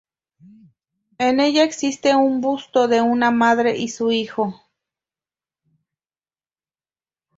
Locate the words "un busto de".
2.15-3.01